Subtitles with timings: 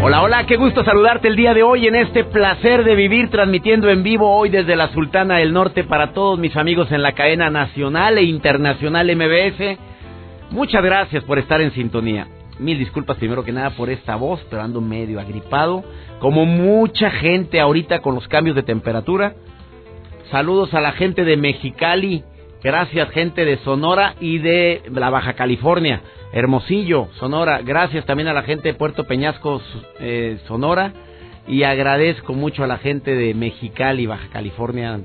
[0.00, 3.90] Hola, hola, qué gusto saludarte el día de hoy en este placer de vivir transmitiendo
[3.90, 7.50] en vivo hoy desde la Sultana del Norte para todos mis amigos en la cadena
[7.50, 9.76] nacional e internacional MBS.
[10.50, 12.28] Muchas gracias por estar en sintonía.
[12.60, 15.82] Mil disculpas primero que nada por esta voz, pero ando medio agripado,
[16.20, 19.34] como mucha gente ahorita con los cambios de temperatura.
[20.30, 22.22] Saludos a la gente de Mexicali,
[22.62, 26.02] gracias gente de Sonora y de la Baja California.
[26.32, 27.62] Hermosillo, Sonora.
[27.62, 29.62] Gracias también a la gente de Puerto Peñasco,
[30.00, 30.92] eh, Sonora.
[31.46, 35.00] Y agradezco mucho a la gente de Mexicali, Baja California,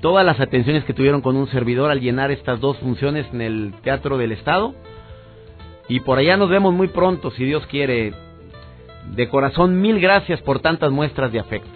[0.00, 3.74] todas las atenciones que tuvieron con un servidor al llenar estas dos funciones en el
[3.82, 4.74] Teatro del Estado.
[5.88, 8.12] Y por allá nos vemos muy pronto, si Dios quiere.
[9.14, 11.70] De corazón, mil gracias por tantas muestras de afecto.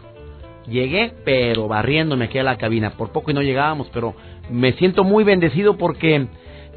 [0.69, 2.91] Llegué, pero barriéndome aquí a la cabina.
[2.91, 4.15] Por poco y no llegábamos, pero
[4.51, 6.29] me siento muy bendecido porque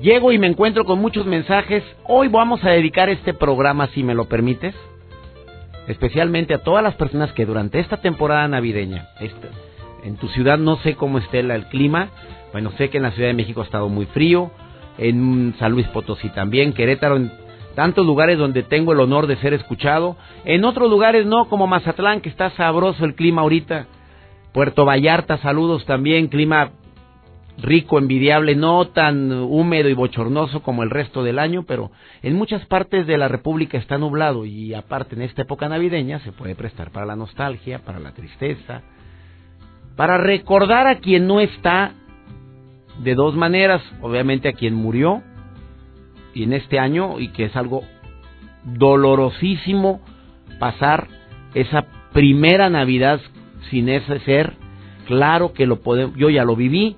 [0.01, 1.83] Llego y me encuentro con muchos mensajes.
[2.07, 4.75] Hoy vamos a dedicar este programa, si me lo permites,
[5.87, 9.07] especialmente a todas las personas que durante esta temporada navideña,
[10.03, 12.09] en tu ciudad no sé cómo esté el clima,
[12.51, 14.51] bueno, sé que en la Ciudad de México ha estado muy frío,
[14.97, 17.31] en San Luis Potosí también, Querétaro, en
[17.75, 22.19] tantos lugares donde tengo el honor de ser escuchado, en otros lugares no, como Mazatlán,
[22.19, 23.87] que está sabroso el clima ahorita,
[24.51, 26.71] Puerto Vallarta, saludos también, clima
[27.57, 32.65] rico, envidiable, no tan húmedo y bochornoso como el resto del año, pero en muchas
[32.65, 36.91] partes de la República está nublado y aparte en esta época navideña se puede prestar
[36.91, 38.81] para la nostalgia, para la tristeza,
[39.95, 41.93] para recordar a quien no está
[42.99, 45.21] de dos maneras, obviamente a quien murió
[46.33, 47.83] y en este año y que es algo
[48.63, 50.01] dolorosísimo
[50.59, 51.07] pasar
[51.53, 53.19] esa primera Navidad
[53.69, 54.53] sin ese ser,
[55.07, 56.95] claro que lo podemos, yo ya lo viví,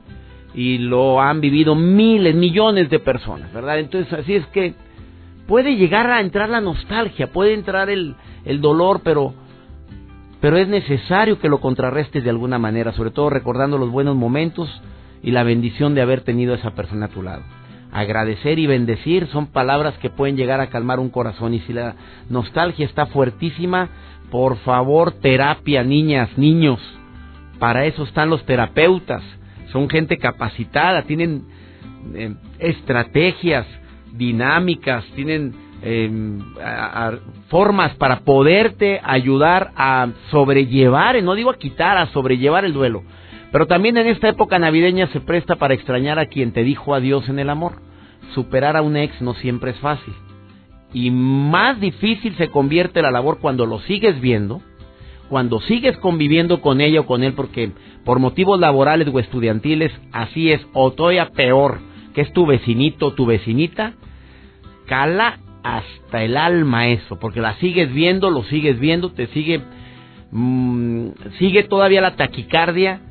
[0.56, 3.78] y lo han vivido miles, millones de personas, ¿verdad?
[3.80, 4.74] Entonces, así es que
[5.48, 9.34] puede llegar a entrar la nostalgia, puede entrar el, el dolor, pero,
[10.40, 14.70] pero es necesario que lo contrarrestes de alguna manera, sobre todo recordando los buenos momentos
[15.22, 17.44] y la bendición de haber tenido a esa persona a tu lado.
[17.92, 21.96] Agradecer y bendecir son palabras que pueden llegar a calmar un corazón y si la
[22.30, 23.90] nostalgia está fuertísima,
[24.32, 26.80] por favor, terapia, niñas, niños.
[27.60, 29.24] Para eso están los terapeutas
[29.72, 31.44] son gente capacitada, tienen
[32.14, 33.66] eh, estrategias
[34.14, 36.40] dinámicas, tienen em,
[37.50, 43.04] formas para poderte ayudar a sobrellevar, no digo a quitar, a sobrellevar el duelo.
[43.52, 47.30] Pero también en esta época navideña se presta para extrañar a quien te dijo adiós
[47.30, 47.82] en el amor.
[48.34, 50.14] Superar a un ex no siempre es fácil.
[50.94, 54.62] Y más difícil se convierte la labor cuando lo sigues viendo,
[55.30, 57.72] cuando sigues conviviendo con ella o con él porque
[58.04, 61.80] por motivos laborales o estudiantiles, así es, o todavía peor,
[62.14, 63.94] que es tu vecinito o tu vecinita,
[64.86, 69.62] cala hasta el alma eso, porque la sigues viendo, lo sigues viendo, te sigue,
[70.32, 71.08] mm,
[71.40, 73.02] sigue todavía la taquicardia,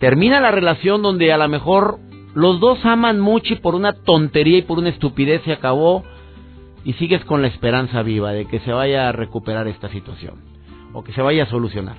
[0.00, 2.00] termina la relación donde a lo mejor
[2.34, 6.02] los dos aman mucho y por una tontería y por una estupidez se acabó
[6.84, 10.51] y sigues con la esperanza viva de que se vaya a recuperar esta situación
[10.92, 11.96] o que se vaya a solucionar.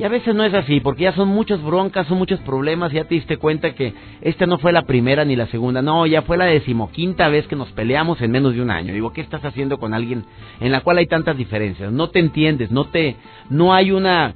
[0.00, 3.04] Y a veces no es así, porque ya son muchas broncas, son muchos problemas, ya
[3.04, 3.92] te diste cuenta que
[4.22, 7.54] esta no fue la primera ni la segunda, no, ya fue la decimoquinta vez que
[7.54, 8.94] nos peleamos en menos de un año.
[8.94, 10.24] Digo, ¿qué estás haciendo con alguien
[10.60, 11.92] en la cual hay tantas diferencias?
[11.92, 13.16] No te entiendes, no te,
[13.50, 14.34] no hay una,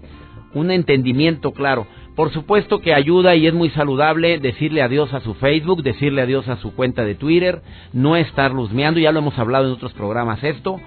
[0.53, 1.87] un entendimiento claro.
[2.15, 6.47] Por supuesto que ayuda y es muy saludable decirle adiós a su Facebook, decirle adiós
[6.49, 7.63] a su cuenta de Twitter,
[7.95, 10.79] no estar luzmeando, ya lo hemos hablado en otros programas esto,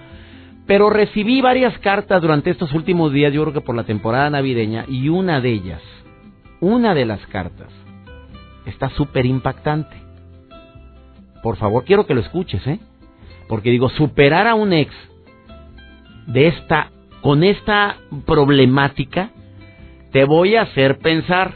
[0.68, 4.86] pero recibí varias cartas durante estos últimos días, yo creo que por la temporada navideña,
[4.88, 5.82] y una de ellas,
[6.60, 7.70] una de las cartas,
[8.66, 9.96] está súper impactante.
[11.42, 12.80] Por favor, quiero que lo escuches, ¿eh?
[13.48, 14.94] Porque digo, superar a un ex
[16.26, 16.92] de esta,
[17.22, 19.30] con esta problemática,
[20.12, 21.54] te voy a hacer pensar.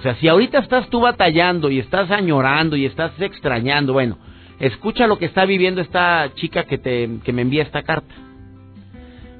[0.00, 4.18] O sea, si ahorita estás tú batallando y estás añorando y estás extrañando, bueno,
[4.58, 8.27] escucha lo que está viviendo esta chica que, te, que me envía esta carta.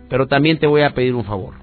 [0.08, 1.54] Pero también te voy a pedir un favor.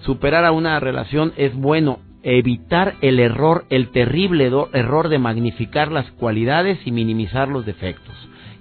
[0.00, 6.10] Superar a una relación es bueno evitar el error, el terrible error de magnificar las
[6.12, 8.14] cualidades y minimizar los defectos.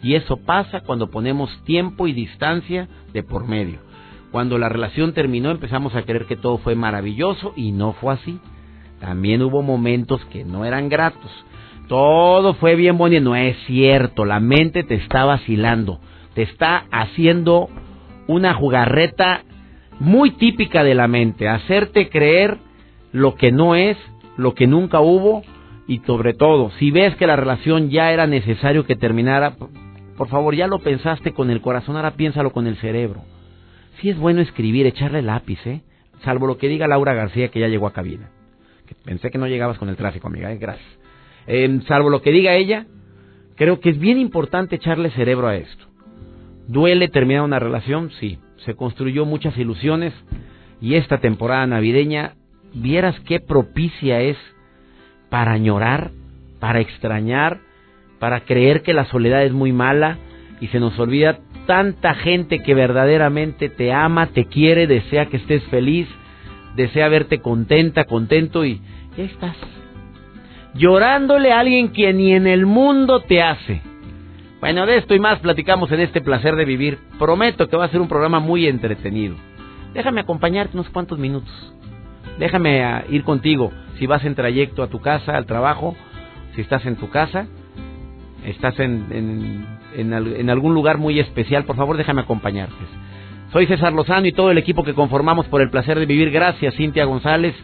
[0.04, 3.80] Y eso pasa cuando ponemos tiempo y distancia de por medio.
[4.32, 8.40] Cuando la relación terminó empezamos a creer que todo fue maravilloso y no fue así.
[9.00, 11.32] También hubo momentos que no eran gratos.
[11.88, 13.24] Todo fue bien bonito.
[13.24, 16.00] No es cierto, la mente te está vacilando.
[16.34, 17.70] Te está haciendo
[18.28, 19.44] una jugarreta
[20.00, 21.48] muy típica de la mente.
[21.48, 22.58] Hacerte creer
[23.12, 23.98] lo que no es,
[24.38, 25.44] lo que nunca hubo
[25.88, 29.56] y sobre todo, si ves que la relación ya era necesario que terminara,
[30.18, 33.22] por favor, ya lo pensaste con el corazón, ahora piénsalo con el cerebro.
[34.02, 35.82] Si es bueno escribir, echarle lápiz, ¿eh?
[36.24, 38.30] Salvo lo que diga Laura García que ya llegó a cabina.
[39.06, 40.58] pensé que no llegabas con el tráfico, amiga, ¿eh?
[40.58, 40.88] gracias.
[41.46, 42.86] Em, salvo lo que diga ella,
[43.56, 45.86] creo que es bien importante echarle cerebro a esto.
[46.68, 48.12] ¿Duele terminar una relación?
[48.20, 48.40] Sí.
[48.66, 50.14] Se construyó muchas ilusiones
[50.82, 52.34] y esta temporada navideña,
[52.74, 54.38] vieras qué propicia es
[55.30, 56.12] para añorar,
[56.60, 57.60] para extrañar,
[58.20, 60.18] para creer que la soledad es muy mala
[60.60, 65.64] y se nos olvida tanta gente que verdaderamente te ama, te quiere, desea que estés
[65.66, 66.08] feliz,
[66.76, 68.82] desea verte contenta, contento y
[69.16, 69.56] ya estás
[70.74, 73.82] llorándole a alguien que ni en el mundo te hace.
[74.60, 76.98] Bueno, de esto y más platicamos en este placer de vivir.
[77.20, 79.36] Prometo que va a ser un programa muy entretenido.
[79.94, 81.52] Déjame acompañarte unos cuantos minutos.
[82.40, 85.96] Déjame ah, ir contigo si vas en trayecto a tu casa, al trabajo,
[86.56, 87.48] si estás en tu casa,
[88.46, 89.66] estás en,
[89.96, 92.76] en, algún lugar muy especial, por favor déjame acompañarte.
[93.52, 96.32] Soy César Lozano y todo el equipo que conformamos por el placer de vivir.
[96.32, 97.56] Gracias, Cintia González.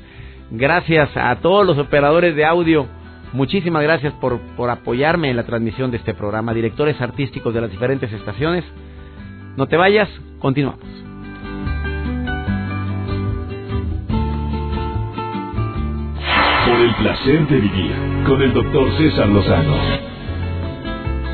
[0.49, 2.87] Gracias a todos los operadores de audio
[3.33, 7.71] Muchísimas gracias por, por apoyarme en la transmisión de este programa, directores artísticos de las
[7.71, 8.63] diferentes estaciones.
[9.57, 10.07] No te vayas,
[10.39, 10.85] continuamos.
[16.65, 17.91] Por el placer de vivir
[18.25, 19.75] con el doctor César Lozano.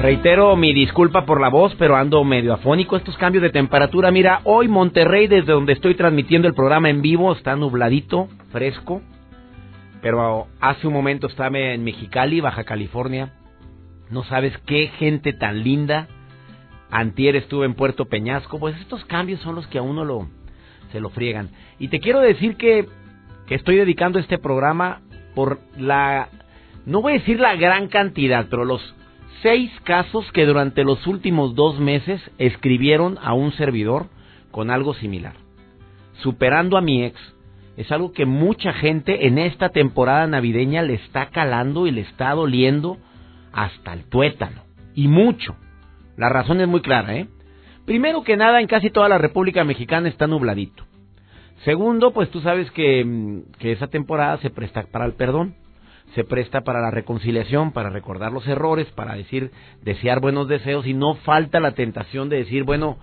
[0.02, 2.96] Reitero mi disculpa por la voz, pero ando medio afónico.
[2.96, 4.12] Estos cambios de temperatura.
[4.12, 9.02] Mira, hoy Monterrey, desde donde estoy transmitiendo el programa en vivo, está nubladito, fresco.
[10.02, 13.34] Pero hace un momento estaba en Mexicali, Baja California.
[14.10, 16.08] No sabes qué gente tan linda.
[16.90, 18.60] Antier estuve en Puerto Peñasco.
[18.60, 20.28] Pues estos cambios son los que a uno lo,
[20.92, 21.50] se lo friegan.
[21.80, 22.88] Y te quiero decir que,
[23.48, 25.02] que estoy dedicando este programa
[25.36, 26.30] por la,
[26.86, 28.82] no voy a decir la gran cantidad, pero los
[29.42, 34.08] seis casos que durante los últimos dos meses escribieron a un servidor
[34.52, 35.36] con algo similar.
[36.22, 37.18] Superando a mi ex,
[37.80, 42.32] es algo que mucha gente en esta temporada navideña le está calando y le está
[42.32, 42.98] doliendo
[43.54, 44.64] hasta el tuétano.
[44.96, 45.56] Y mucho.
[46.18, 47.30] La razón es muy clara, ¿eh?
[47.86, 50.84] Primero que nada, en casi toda la República Mexicana está nubladito.
[51.64, 55.56] Segundo, pues tú sabes que, mm, que esa temporada se presta para el perdón,
[56.16, 59.52] se presta para la reconciliación, para recordar los errores, para decir,
[59.84, 62.98] desear buenos deseos y no falta la tentación de decir, bueno,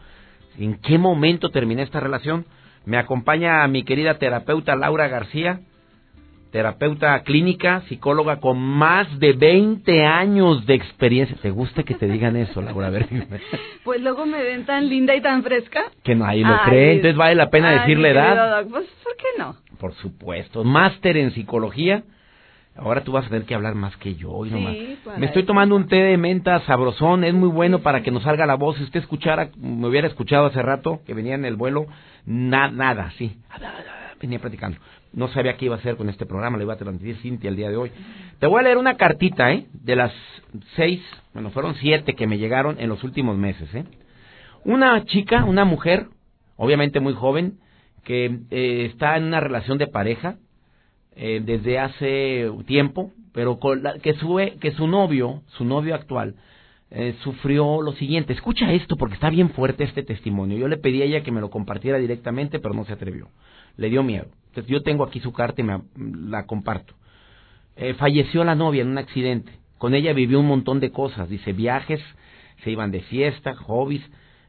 [0.59, 2.45] ¿en qué momento terminé esta relación?
[2.87, 5.61] Me acompaña mi querida terapeuta Laura García,
[6.53, 11.37] terapeuta clínica, psicóloga con más de 20 años de experiencia.
[11.43, 12.93] ¿Te gusta que te digan eso, Laura?
[13.85, 15.91] pues luego me ven tan linda y tan fresca.
[16.05, 18.65] Que nadie lo cree, entonces vale la pena decirle edad.
[18.71, 19.57] pues, ¿por qué no?
[19.81, 20.63] Por supuesto.
[20.63, 22.05] Máster en psicología.
[22.79, 24.43] Ahora tú vas a tener que hablar más que yo.
[24.45, 28.23] Sí, me estoy tomando un té de menta sabrosón, es muy bueno para que nos
[28.23, 28.77] salga la voz.
[28.77, 31.87] Si usted escuchara, me hubiera escuchado hace rato que venía en el vuelo,
[32.27, 33.39] nada, sí.
[34.21, 34.79] Venía platicando.
[35.13, 37.57] No sabía qué iba a hacer con este programa, le iba a transmitir Cintia el
[37.57, 37.91] día de hoy.
[38.39, 39.67] Te voy a leer una cartita, ¿eh?
[39.73, 40.13] De las
[40.75, 41.03] seis,
[41.33, 43.85] bueno, fueron siete que me llegaron en los últimos meses, ¿eh?
[44.65, 46.09] Una chica, una mujer,
[46.57, 47.59] obviamente muy joven,
[48.05, 50.37] que eh, está en una relación de pareja
[51.17, 53.59] eh, desde hace tiempo, pero
[54.03, 56.37] que, su, que su novio, su novio actual,
[56.91, 58.33] eh, sufrió lo siguiente.
[58.33, 60.57] Escucha esto porque está bien fuerte este testimonio.
[60.59, 63.29] Yo le pedí a ella que me lo compartiera directamente, pero no se atrevió.
[63.77, 64.27] Le dio miedo.
[64.49, 66.95] Entonces yo tengo aquí su carta y me, la comparto.
[67.77, 69.53] Eh, falleció la novia en un accidente.
[69.79, 71.29] Con ella vivió un montón de cosas.
[71.29, 72.01] Dice viajes,
[72.63, 74.03] se iban de fiesta, hobbies.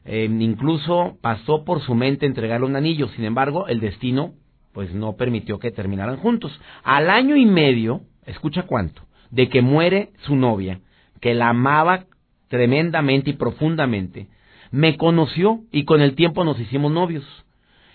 [0.04, 3.08] Eh, incluso pasó por su mente entregarle un anillo.
[3.08, 4.32] Sin embargo, el destino
[4.78, 6.56] pues no permitió que terminaran juntos.
[6.84, 10.82] Al año y medio, escucha cuánto, de que muere su novia,
[11.20, 12.04] que la amaba
[12.46, 14.28] tremendamente y profundamente,
[14.70, 17.24] me conoció y con el tiempo nos hicimos novios.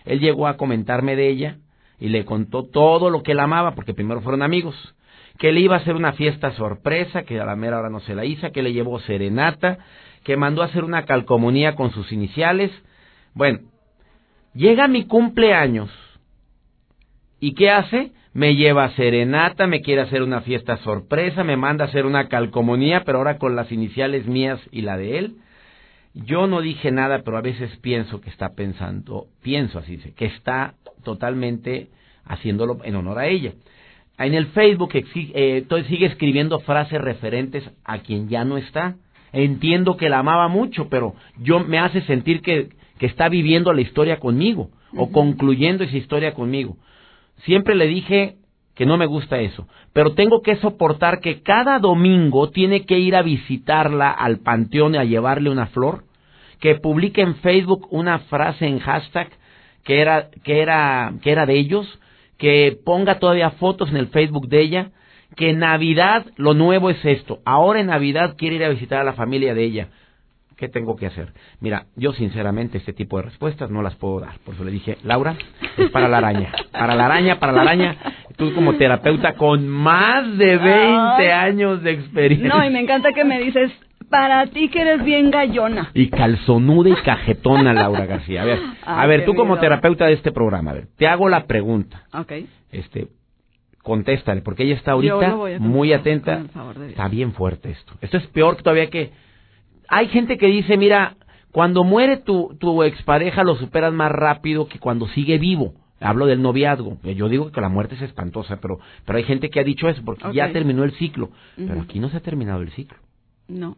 [0.03, 1.57] Él llegó a comentarme de ella
[2.01, 4.75] y le contó todo lo que él amaba, porque primero fueron amigos,
[5.37, 8.13] que le iba a hacer una fiesta sorpresa, que a la mera hora no se
[8.13, 9.77] la hizo, que le llevó serenata,
[10.25, 12.71] que mandó a hacer una calcomunía con sus iniciales.
[13.33, 13.59] Bueno,
[14.53, 15.89] llega mi cumpleaños.
[17.43, 18.11] ¿Y qué hace?
[18.33, 22.27] me lleva a serenata, me quiere hacer una fiesta sorpresa, me manda a hacer una
[22.27, 25.35] calcomanía, pero ahora con las iniciales mías y la de él.
[26.15, 30.75] Yo no dije nada, pero a veces pienso que está pensando, pienso así, que está
[31.03, 31.89] totalmente
[32.25, 33.53] haciéndolo en honor a ella.
[34.17, 38.95] En el Facebook eh, sigue escribiendo frases referentes a quien ya no está.
[39.33, 42.69] Entiendo que la amaba mucho, pero yo me hace sentir que,
[42.99, 46.77] que está viviendo la historia conmigo o concluyendo esa historia conmigo.
[47.45, 48.35] Siempre le dije
[48.75, 53.15] que no me gusta eso, pero tengo que soportar que cada domingo tiene que ir
[53.15, 56.05] a visitarla al panteón y a llevarle una flor,
[56.59, 59.29] que publique en Facebook una frase en hashtag
[59.83, 61.99] que era que era que era de ellos,
[62.37, 64.91] que ponga todavía fotos en el Facebook de ella,
[65.35, 67.39] que en Navidad lo nuevo es esto.
[67.45, 69.89] Ahora en Navidad quiere ir a visitar a la familia de ella.
[70.63, 71.33] ¿Qué tengo que hacer?
[71.59, 74.39] Mira, yo sinceramente este tipo de respuestas no las puedo dar.
[74.45, 75.35] Por eso le dije, Laura,
[75.77, 76.53] es para la araña.
[76.71, 77.97] Para la araña, para la araña.
[78.37, 82.47] Tú como terapeuta con más de 20 años de experiencia.
[82.47, 83.73] No, y me encanta que me dices,
[84.09, 85.91] para ti que eres bien gallona.
[85.93, 88.43] Y calzonuda y cajetona, Laura García.
[88.43, 91.45] A ver, a ver, tú como terapeuta de este programa, a ver, te hago la
[91.45, 92.03] pregunta.
[92.13, 92.31] Ok.
[92.71, 93.09] Este,
[93.81, 96.45] contéstale, porque ella está ahorita muy atenta.
[96.87, 97.95] Está bien fuerte esto.
[97.99, 99.11] Esto es peor todavía que
[99.87, 101.15] hay gente que dice, mira,
[101.51, 105.73] cuando muere tu, tu expareja lo superas más rápido que cuando sigue vivo.
[105.99, 106.97] Hablo del noviazgo.
[107.03, 110.01] Yo digo que la muerte es espantosa, pero, pero hay gente que ha dicho eso
[110.03, 111.29] porque ya terminó el ciclo.
[111.55, 112.97] Pero aquí no se ha terminado el ciclo.
[113.47, 113.77] No.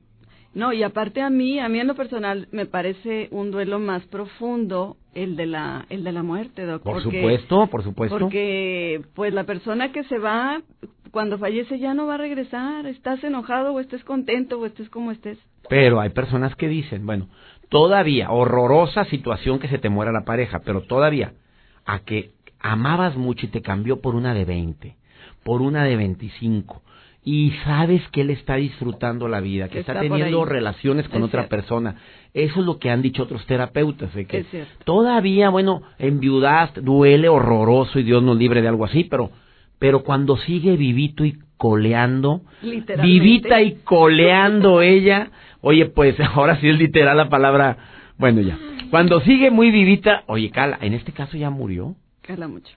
[0.55, 4.03] No, y aparte a mí, a mí en lo personal me parece un duelo más
[4.05, 6.93] profundo el de la el de la muerte, doctor.
[6.93, 8.17] Por supuesto, por supuesto.
[8.17, 10.61] Porque pues la persona que se va
[11.11, 15.11] cuando fallece ya no va a regresar, estás enojado o estés contento o estés como
[15.11, 15.37] estés.
[15.67, 17.27] Pero hay personas que dicen, bueno,
[17.67, 21.33] todavía horrorosa situación que se te muera la pareja, pero todavía
[21.85, 22.31] a que
[22.61, 24.95] amabas mucho y te cambió por una de 20,
[25.43, 26.81] por una de 25
[27.27, 31.95] y sabes que él está disfrutando la vida, que está, teniendo relaciones con otra persona.
[32.35, 34.45] Eso es lo que han dicho otros terapeutas, de que
[34.83, 39.31] todavía, bueno, enviudaste, duele horroroso y Dios nos libre de algo así, pero,
[39.79, 42.41] pero cuando sigue vivito y coleando,
[43.01, 47.77] vivita y coleando ella, oye, pues ahora sí es literal la palabra,
[48.19, 48.59] bueno ya,
[48.91, 51.95] cuando sigue muy vivita, oye, Cala, en este caso ya murió.
[52.21, 52.71] Cala mucho.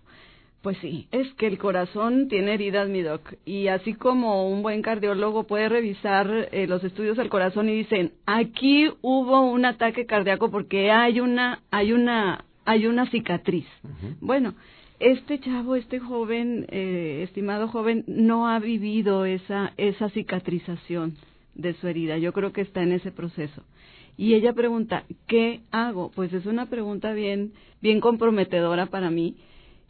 [0.62, 4.82] Pues sí, es que el corazón tiene heridas, mi doc, y así como un buen
[4.82, 10.50] cardiólogo puede revisar eh, los estudios del corazón y dicen, aquí hubo un ataque cardíaco
[10.50, 13.66] porque hay una, hay una, hay una cicatriz.
[14.20, 14.54] Bueno,
[14.98, 21.16] este chavo, este joven, eh, estimado joven, no ha vivido esa, esa cicatrización
[21.54, 22.18] de su herida.
[22.18, 23.62] Yo creo que está en ese proceso.
[24.16, 26.10] Y ella pregunta, ¿qué hago?
[26.10, 29.36] Pues es una pregunta bien, bien comprometedora para mí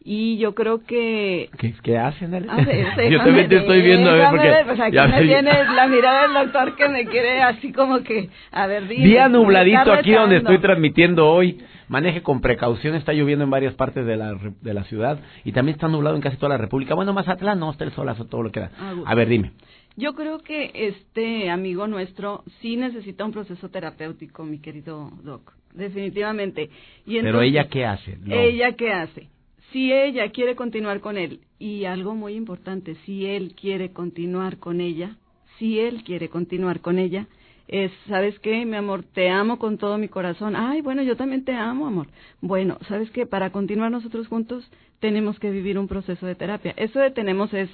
[0.02, 1.50] y yo creo que...
[1.58, 2.30] ¿Qué, qué hacen?
[3.10, 4.10] yo también te estoy viendo.
[4.10, 8.02] A porque pues aquí me tienes la mirada del doctor que me quiere así como
[8.02, 8.30] que...
[8.52, 11.58] A ver, dime, Día nubladito aquí donde estoy transmitiendo hoy.
[11.88, 15.74] Maneje con precaución, está lloviendo en varias partes de la, de la ciudad y también
[15.74, 16.94] está nublado en casi toda la República.
[16.94, 18.70] Bueno, más Mazatlán no, está el solazo, todo lo que da.
[18.78, 19.52] Ah, a ver, dime.
[19.96, 26.68] Yo creo que este amigo nuestro sí necesita un proceso terapéutico, mi querido Doc, definitivamente.
[27.06, 28.18] Y Pero ella qué hace?
[28.26, 29.28] Ella qué hace?
[29.72, 34.80] Si ella quiere continuar con él, y algo muy importante, si él quiere continuar con
[34.80, 35.16] ella,
[35.58, 37.26] si él quiere continuar con ella,
[37.66, 39.04] es, ¿sabes qué, mi amor?
[39.12, 40.56] Te amo con todo mi corazón.
[40.56, 42.06] Ay, bueno, yo también te amo, amor.
[42.40, 43.26] Bueno, ¿sabes qué?
[43.26, 44.68] Para continuar nosotros juntos
[45.00, 46.72] tenemos que vivir un proceso de terapia.
[46.76, 47.68] Eso de tenemos es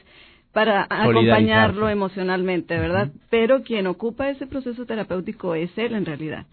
[0.52, 3.10] para acompañarlo emocionalmente, ¿verdad?
[3.30, 6.46] Pero quien ocupa ese proceso terapéutico es él en realidad.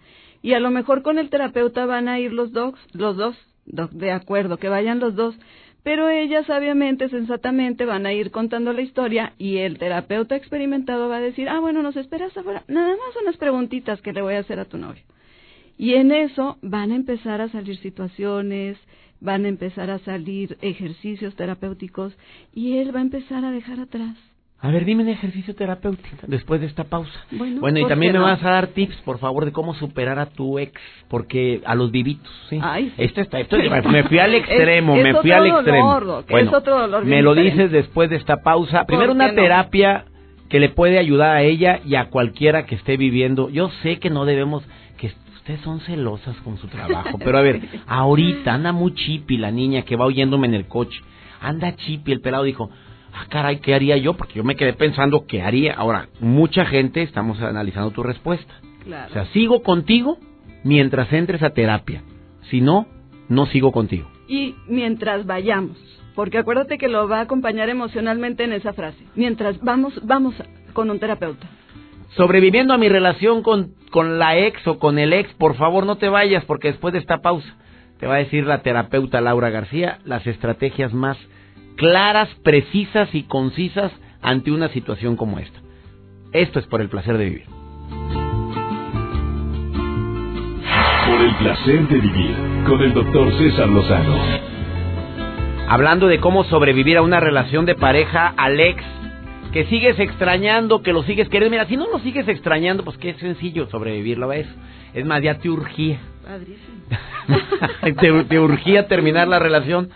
[0.44, 4.12] Y a lo mejor con el terapeuta van a ir los dos, los dos de
[4.12, 5.36] acuerdo, que vayan los dos,
[5.84, 11.18] pero ellas sabiamente, sensatamente van a ir contando la historia y el terapeuta experimentado va
[11.18, 14.39] a decir, ah, bueno, nos esperas afuera, nada más unas preguntitas que le voy a
[14.39, 15.03] hacer a tu novio.
[15.77, 18.77] Y en eso van a empezar a salir situaciones,
[19.20, 22.15] van a empezar a salir ejercicios terapéuticos
[22.53, 24.18] y él va a empezar a dejar atrás
[24.63, 27.25] a ver, dime un ejercicio terapéutico después de esta pausa.
[27.32, 30.60] Bueno, y también me vas a dar tips, por favor, de cómo superar a tu
[30.60, 32.60] ex, porque a los vivitos, ¿sí?
[32.62, 36.24] Ay, Esto está, esto, me fui al extremo, me fui al extremo.
[36.30, 36.51] bueno,
[37.03, 38.86] me lo dices después de esta pausa.
[38.86, 40.06] Primero una terapia
[40.48, 43.50] que le puede ayudar a ella y a cualquiera que esté viviendo.
[43.50, 44.63] Yo sé que no debemos,
[44.98, 49.50] que ustedes son celosas con su trabajo, pero a ver, ahorita anda muy chipi la
[49.50, 51.00] niña que va oyéndome en el coche.
[51.41, 52.70] Anda chipi, el pelado dijo,
[53.13, 54.13] ah, caray, ¿qué haría yo?
[54.13, 55.74] Porque yo me quedé pensando qué haría.
[55.74, 58.53] Ahora, mucha gente estamos analizando tu respuesta.
[59.10, 60.18] O sea, sigo contigo
[60.63, 62.03] mientras entres a terapia.
[62.50, 62.88] Si no,
[63.30, 64.10] no sigo contigo.
[64.27, 65.77] Y mientras vayamos.
[66.15, 69.03] porque acuérdate que lo va a acompañar emocionalmente en esa frase.
[69.15, 70.36] Mientras vamos, vamos
[70.74, 71.48] con un terapeuta.
[72.15, 75.96] Sobreviviendo a mi relación con, con la ex o con el ex, por favor no
[75.98, 77.56] te vayas porque después de esta pausa
[78.00, 81.18] te va a decir la terapeuta Laura García las estrategias más
[81.75, 85.60] claras, precisas y concisas ante una situación como esta.
[86.34, 87.46] Esto es por el placer de vivir.
[91.08, 92.36] Por el placer de vivir
[92.66, 94.16] con el doctor César Lozano.
[95.68, 98.84] Hablando de cómo sobrevivir a una relación de pareja, Alex,
[99.51, 101.51] que sigues extrañando, que lo sigues queriendo.
[101.51, 104.51] Mira, si no lo sigues extrañando, pues qué sencillo sobrevivirlo a eso.
[104.94, 106.00] Es más, ya te urgía.
[108.00, 109.90] te, te urgía terminar la relación.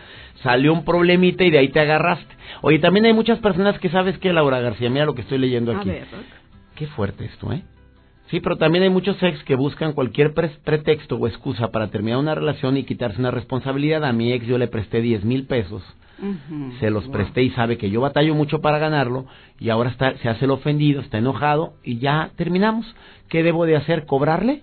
[0.46, 2.34] Salió un problemita y de ahí te agarraste.
[2.62, 5.72] Oye, también hay muchas personas que sabes que Laura García, mira lo que estoy leyendo
[5.76, 5.90] aquí.
[5.90, 6.06] A ver,
[6.76, 7.64] Qué fuerte esto, ¿eh?
[8.28, 12.20] Sí, pero también hay muchos ex que buscan cualquier pre- pretexto o excusa para terminar
[12.20, 14.06] una relación y quitarse una responsabilidad.
[14.06, 15.82] A mi ex yo le presté 10 mil pesos,
[16.80, 17.14] se los Wow.
[17.14, 19.26] presté y sabe que yo batallo mucho para ganarlo
[19.60, 22.86] y ahora está, se hace el ofendido, está enojado y ya terminamos.
[23.30, 24.06] ¿Qué debo de hacer?
[24.06, 24.62] ¿Cobrarle?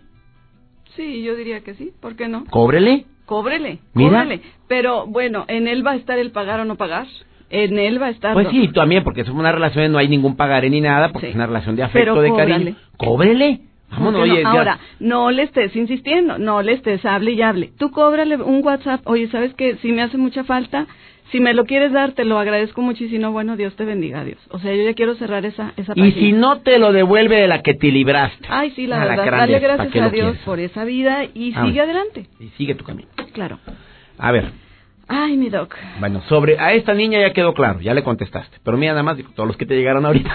[0.97, 2.45] Sí, yo diría que sí, ¿por qué no?
[2.51, 3.07] ¿Cóbrele?
[3.27, 4.23] Cóbrele, Mira.
[4.23, 4.43] cóbrele.
[4.69, 7.07] Pero bueno, en él va a estar el pagar o no pagar.
[7.51, 8.33] En él va a estar.
[8.33, 11.31] Pues sí, también, porque es una relación, no hay ningún pagaré ni nada, porque Sí.
[11.31, 12.53] es una relación de afecto, Pero de cóbrale.
[12.53, 12.77] cariño.
[12.97, 13.61] Cóbrele.
[13.91, 14.35] Vámonos, ¿Por qué no?
[14.35, 17.73] oye, ya- Ahora, no le estés insistiendo, no le estés hable y hable.
[17.79, 19.77] Tú cóbrale un WhatsApp, oye, ¿sabes qué?
[19.83, 20.87] Si me hace mucha falta,
[21.33, 23.33] si me lo quieres dar, te lo agradezco muchísimo.
[23.33, 24.39] Bueno, Dios te bendiga, Dios.
[24.51, 27.49] O sea, yo ya quiero cerrar esa, esa Y si no te lo devuelve de
[27.49, 28.47] la que te libraste.
[28.49, 30.45] Ay, sí, la verdad, dale de- ¿para gracias a Dios quieres?
[30.45, 32.27] por esa vida y Ah, sigue adelante.
[32.39, 33.09] Y sigue tu camino.
[33.33, 33.59] Claro.
[34.19, 34.51] A ver,
[35.15, 35.77] Ay, mi doc.
[36.01, 38.57] bueno, sobre a esta niña ya quedó claro, ya le contestaste.
[38.65, 40.31] Pero mira, nada más, todos los que te llegaron ahorita.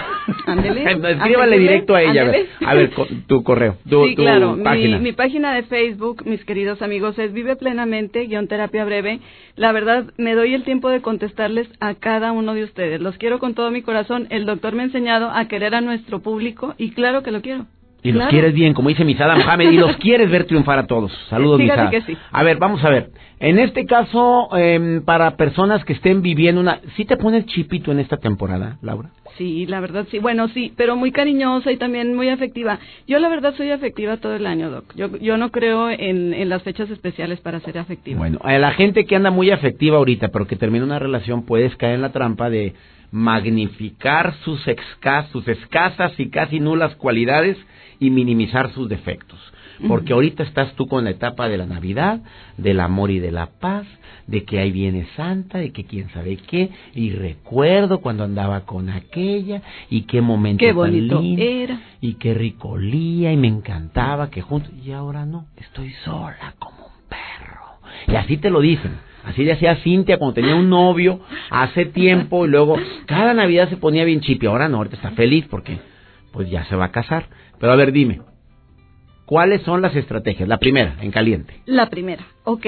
[0.46, 2.32] Ándele, Escríbale directo a ella.
[2.64, 4.54] A ver, a tu correo, tu, sí, tu claro.
[4.54, 5.00] Mi-.
[5.00, 9.18] Mi, página de Facebook, mis queridos amigos, es Vive Plenamente, guion terapia breve.
[9.56, 13.00] La verdad, me doy el tiempo de contestarles a cada uno de ustedes.
[13.00, 14.28] Los quiero con todo mi corazón.
[14.30, 17.66] El doctor me ha enseñado a querer a nuestro público y claro que lo quiero.
[18.02, 21.12] Y los quieres bien, como dice Misada Mohamed, y los quieres ver triunfar a todos.
[21.28, 21.90] Saludos, Fíjate Misada.
[21.90, 22.18] que sí.
[22.30, 23.10] A ver, vamos a ver.
[23.40, 26.80] En este caso, em, para personas que estén viviendo una...
[26.96, 29.10] ¿Sí te pones chipito en esta temporada, Laura?
[29.36, 30.18] Sí, la verdad sí.
[30.18, 32.80] Bueno, sí, pero muy cariñosa y también muy afectiva.
[33.06, 34.84] Yo la verdad soy afectiva todo el año, doc.
[34.96, 38.18] Yo, yo no creo en, en las fechas especiales para ser afectiva.
[38.18, 41.74] Bueno, a la gente que anda muy afectiva ahorita, pero que termina una relación, puedes
[41.76, 42.74] caer en la trampa de
[43.10, 47.56] magnificar sus, escas- sus escasas y casi nulas cualidades
[48.00, 49.38] y minimizar sus defectos.
[49.86, 52.20] Porque ahorita estás tú con la etapa de la Navidad,
[52.56, 53.86] del amor y de la paz,
[54.26, 58.90] de que ahí viene Santa, de que quién sabe qué, y recuerdo cuando andaba con
[58.90, 61.80] aquella, y qué momento Qué tan bonito lindo, era.
[62.00, 66.78] y qué rico olía, y me encantaba que juntos, y ahora no, estoy sola como
[66.78, 67.60] un perro.
[68.08, 68.96] Y así te lo dicen.
[69.24, 72.76] Así le hacía Cintia cuando tenía un novio hace tiempo y luego
[73.06, 74.46] cada Navidad se ponía bien chipi.
[74.46, 75.78] Ahora no, ahorita está feliz porque
[76.32, 77.26] pues ya se va a casar.
[77.58, 78.20] Pero a ver, dime,
[79.26, 80.48] ¿cuáles son las estrategias?
[80.48, 81.54] La primera, en caliente.
[81.66, 82.66] La primera, ok.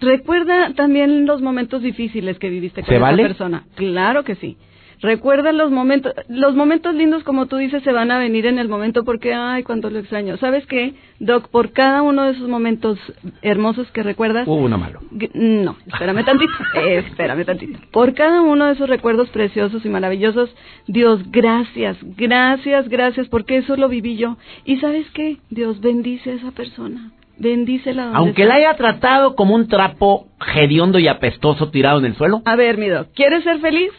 [0.00, 3.22] Recuerda también los momentos difíciles que viviste con ¿Se esa vale?
[3.22, 3.64] persona.
[3.76, 4.56] Claro que sí.
[5.02, 8.68] Recuerda los momentos, los momentos lindos como tú dices se van a venir en el
[8.68, 10.36] momento porque, ay, cuánto lo extraño.
[10.36, 11.48] ¿Sabes qué, Doc?
[11.48, 13.00] Por cada uno de esos momentos
[13.42, 15.00] hermosos que recuerdas, Hubo uno malo.
[15.34, 16.52] No, espérame tantito,
[16.86, 17.80] espérame tantito.
[17.90, 20.54] Por cada uno de esos recuerdos preciosos y maravillosos,
[20.86, 24.36] Dios, gracias, gracias, gracias, porque eso lo viví yo.
[24.64, 28.12] Y sabes qué, Dios bendice a esa persona, bendícela.
[28.14, 28.54] Aunque está.
[28.54, 32.40] la haya tratado como un trapo hediondo y apestoso tirado en el suelo.
[32.44, 33.90] A ver, mi Doc, ¿quieres ser feliz?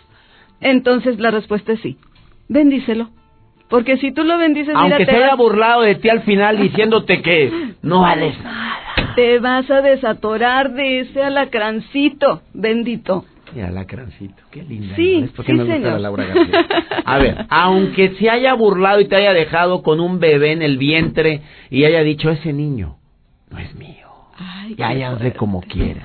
[0.64, 1.98] Entonces la respuesta es sí.
[2.50, 3.10] Bendícelo.
[3.70, 6.22] Porque si tú lo bendices, mira, Aunque te se haya vas- burlado de ti al
[6.24, 8.78] final diciéndote que no vales nada.
[9.16, 13.26] te vas a desatorar de ese alacrancito bendito.
[13.56, 14.96] Mira, lacrancito, qué linda.
[14.96, 15.92] Sí, sí, me gusta señor.
[15.94, 16.66] la Laura García.
[17.06, 20.78] A ver, aunque se haya burlado y te haya dejado con un bebé en el
[20.78, 22.96] vientre y haya dicho, ese niño
[23.52, 24.08] no es mío.
[24.40, 25.38] Ay, Ya, ya de fuerte.
[25.38, 26.02] como quiera.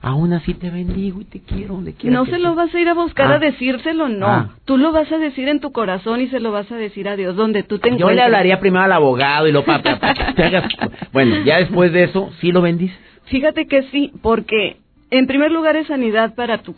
[0.00, 2.14] Aún así te bendigo y te quiero donde quiera.
[2.16, 3.34] No que se lo vas a ir a buscar Ah.
[3.36, 4.26] a decírselo, no.
[4.26, 4.48] Ah.
[4.64, 7.16] Tú lo vas a decir en tu corazón y se lo vas a decir a
[7.16, 8.16] Dios, donde tú te Yo encuentres.
[8.16, 10.72] le hablaría primero al abogado y lo para que te hagas.
[11.12, 12.98] Bueno, ya después de eso, sí lo bendices.
[13.26, 14.76] Fíjate que sí, porque
[15.10, 16.74] en primer lugar es sanidad para tu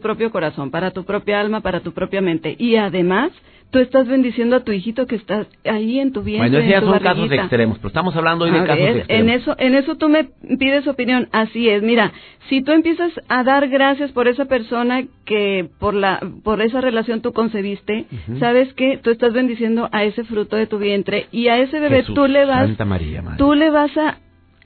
[0.00, 2.54] propio corazón, para tu propia alma, para tu propia mente.
[2.58, 3.30] Y además,
[3.72, 6.80] tú estás bendiciendo a tu hijito que está ahí en tu vientre, Bueno, esos ya
[6.80, 9.08] son casos extremos, pero estamos hablando hoy de casos extremos.
[9.08, 10.24] en eso, en eso tú me
[10.58, 11.28] pides opinión.
[11.32, 11.82] Así es.
[11.82, 12.12] Mira,
[12.50, 17.22] si tú empiezas a dar gracias por esa persona que por la, por esa relación
[17.22, 18.04] tú concebiste,
[18.38, 22.00] sabes que tú estás bendiciendo a ese fruto de tu vientre y a ese bebé
[22.00, 23.38] Jesús, tú le vas, Santa María, Madre.
[23.38, 24.18] tú le vas a,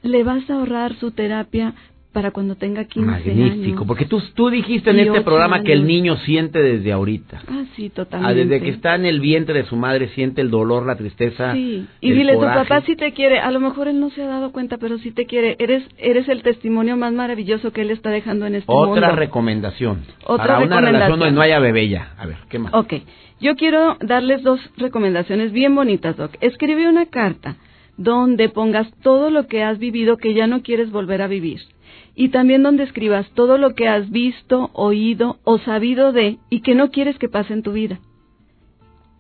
[0.03, 1.75] le vas a ahorrar su terapia
[2.17, 3.85] para cuando tenga 15 Magnífico, años.
[3.87, 7.43] porque tú, tú dijiste en este programa que el niño siente desde ahorita.
[7.47, 8.35] Ah, sí, Ah, totalmente.
[8.47, 11.53] desde que está en el vientre de su madre siente el dolor, la tristeza.
[11.53, 12.61] Sí, y dile, coraje.
[12.63, 14.97] tu papá sí te quiere, a lo mejor él no se ha dado cuenta, pero
[14.97, 15.57] sí te quiere.
[15.59, 19.17] Eres eres el testimonio más maravilloso que él está dejando en este Otra mundo.
[19.17, 19.99] recomendación.
[20.25, 21.19] Otra para una relación recomendación.
[21.19, 22.15] donde no haya bebé ya.
[22.17, 22.73] A ver, ¿qué más?
[22.73, 22.95] Ok,
[23.43, 26.33] yo quiero darles dos recomendaciones bien bonitas, Doc.
[26.41, 27.57] Escribe una carta
[27.99, 31.61] donde pongas todo lo que has vivido que ya no quieres volver a vivir.
[32.17, 36.75] Y también donde escribas todo lo que has visto, oído o sabido de y que
[36.75, 38.01] no quieres que pase en tu vida.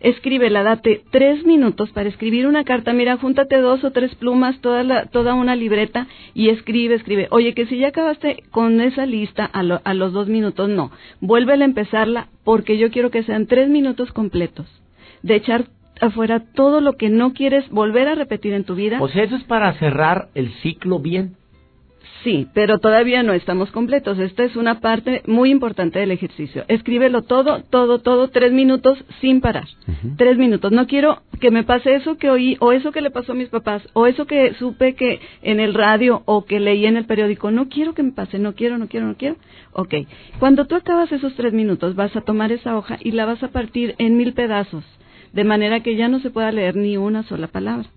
[0.01, 2.93] Escríbela, date tres minutos para escribir una carta.
[2.93, 7.29] Mira, júntate dos o tres plumas, toda, la, toda una libreta y escribe, escribe.
[7.31, 10.91] Oye, que si ya acabaste con esa lista a, lo- a los dos minutos, no.
[11.21, 14.67] Vuélvela a empezarla porque yo quiero que sean tres minutos completos
[15.23, 15.65] de echar
[16.01, 18.99] afuera todo lo que no quieres volver a repetir en tu vida.
[19.01, 21.37] O sea, eso es para cerrar el ciclo bien.
[22.27, 24.19] Sí, pero todavía no estamos completos.
[24.19, 26.65] Esta es una parte muy importante del ejercicio.
[26.67, 29.69] Escríbelo todo, todo, todo, tres minutos sin parar.
[30.17, 30.73] Tres minutos.
[30.73, 33.49] No quiero que me pase eso que oí, o eso que le pasó a mis
[33.49, 37.53] papás, o eso que supe que en el radio, o que leí en el periódico.
[37.53, 39.37] No quiero que me pase, no quiero, no quiero, no quiero.
[39.71, 39.95] Ok.
[40.41, 43.53] Cuando tú acabas esos tres minutos, vas a tomar esa hoja y la vas a
[43.53, 44.83] partir en mil pedazos,
[45.33, 47.89] de manera que ya no se pueda leer ni una sola palabra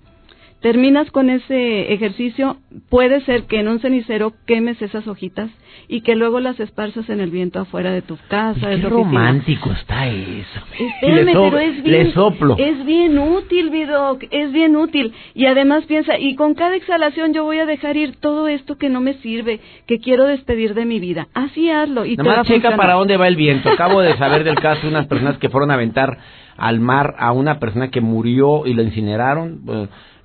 [0.61, 2.57] terminas con ese ejercicio,
[2.89, 5.49] puede ser que en un cenicero quemes esas hojitas
[5.87, 8.89] y que luego las esparzas en el viento afuera de tu casa, de Qué tu
[8.89, 10.59] romántico está eso.
[10.77, 12.55] Espérame, so- pero es bien, le soplo.
[12.57, 15.13] es bien útil, Vidoc, es bien útil.
[15.33, 18.89] Y además piensa, y con cada exhalación yo voy a dejar ir todo esto que
[18.89, 21.27] no me sirve, que quiero despedir de mi vida.
[21.33, 23.69] Así hazlo y te Nada más checa para dónde va el viento.
[23.69, 26.17] Acabo de saber del caso de unas personas que fueron a aventar
[26.57, 29.61] al mar a una persona que murió y lo incineraron,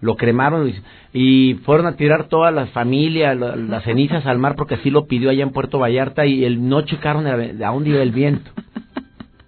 [0.05, 0.73] lo cremaron
[1.12, 5.07] y, fueron a tirar toda la familia, la- las cenizas al mar porque así lo
[5.07, 8.51] pidió allá en Puerto Vallarta y el, no checaron a, a dónde iba el viento.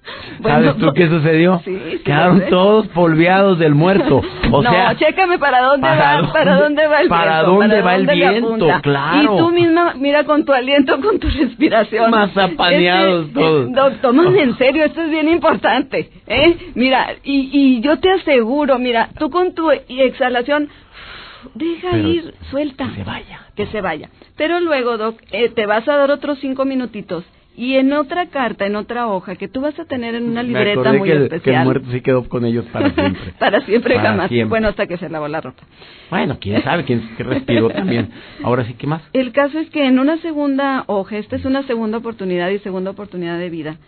[0.39, 1.61] Bueno, ¿Sabes tú qué sucedió?
[1.65, 4.21] Sí, sí Quedaron todos polveados del muerto.
[4.53, 7.53] O no, sea, chécame para dónde ¿para va, dónde- para dónde va el para viento.
[7.53, 8.69] dónde va el viento?
[8.83, 9.35] Claro.
[9.35, 12.11] Y tú misma, mira con tu aliento, con tu respiración.
[12.13, 13.73] Mazapaneados Este, todos.
[13.73, 16.11] Doc, tómame en serio, esto es bien importante.
[16.29, 16.57] ¿eh?
[16.77, 20.69] Mira, y, y yo te aseguro, mira, tú con tu exhalación,
[21.55, 22.87] deja Pero ir, suelta.
[22.91, 23.41] que se vaya.
[23.57, 24.11] Que se vaya.
[24.37, 27.25] Pero luego, Doc, eh, te vas a dar otros cinco minutitos.
[27.57, 30.93] Y en otra carta, en otra hoja, que tú vas a tener en una libreta
[30.93, 31.43] muy que el, especial.
[31.43, 33.33] que el muerto sí quedó con ellos para siempre.
[33.39, 34.29] Para siempre Para jamás.
[34.29, 34.51] siempre.
[34.51, 35.63] Bueno, hasta que se lavó la ropa.
[36.11, 38.11] Bueno, quién sabe, quién respiró también.
[38.43, 39.03] Ahora sí, ¿qué más?
[39.15, 42.91] El caso es que en una segunda hoja, esta es una segunda oportunidad y segunda
[42.91, 43.79] oportunidad de vida,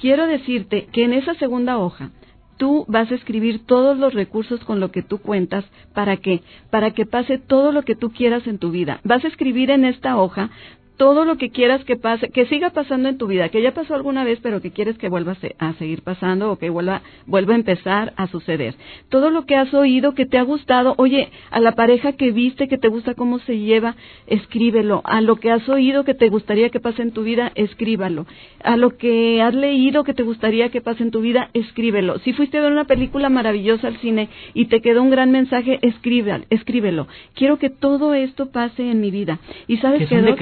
[0.00, 2.10] quiero decirte que en esa segunda hoja
[2.58, 5.64] tú vas a escribir todos los recursos con lo que tú cuentas.
[5.94, 6.42] ¿Para qué?
[6.70, 9.00] Para que pase todo lo que tú quieras en tu vida.
[9.04, 10.50] Vas a escribir en esta hoja
[10.98, 13.94] todo lo que quieras que pase, que siga pasando en tu vida, que ya pasó
[13.94, 17.00] alguna vez, pero que quieres que vuelva a se- a seguir pasando o que vuelva,
[17.26, 18.74] vuelva a empezar a suceder.
[19.08, 22.68] Todo lo que has oído, que te ha gustado, oye, a la pareja que viste,
[22.68, 25.00] que te gusta cómo se lleva, escríbelo.
[25.04, 28.26] A lo que has oído que te gustaría que pase en tu vida, escríbalo.
[28.62, 32.18] A lo que has leído que te gustaría que pase en tu vida, escríbelo.
[32.20, 35.78] Si fuiste a ver una película maravillosa al cine y te quedó un gran mensaje,
[35.82, 37.06] escribe, escríbelo.
[37.34, 39.38] Quiero que todo esto pase en mi vida.
[39.68, 40.38] ¿Y sabes ¿Qué qué, son Doc?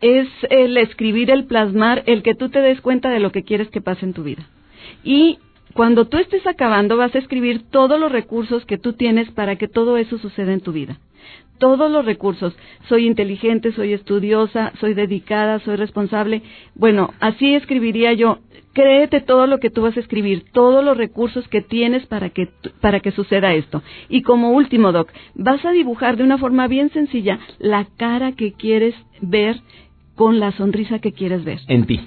[0.00, 3.68] Es el escribir, el plasmar, el que tú te des cuenta de lo que quieres
[3.68, 4.46] que pase en tu vida.
[5.02, 5.38] Y
[5.76, 9.68] cuando tú estés acabando, vas a escribir todos los recursos que tú tienes para que
[9.68, 10.98] todo eso suceda en tu vida.
[11.58, 12.56] Todos los recursos.
[12.88, 16.42] Soy inteligente, soy estudiosa, soy dedicada, soy responsable.
[16.74, 18.38] Bueno, así escribiría yo.
[18.72, 22.48] Créete todo lo que tú vas a escribir, todos los recursos que tienes para que,
[22.80, 23.82] para que suceda esto.
[24.08, 28.52] Y como último, Doc, vas a dibujar de una forma bien sencilla la cara que
[28.52, 29.60] quieres ver
[30.16, 32.00] con la sonrisa que quieres ver En ti.